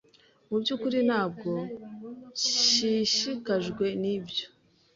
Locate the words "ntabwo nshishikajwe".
1.07-3.85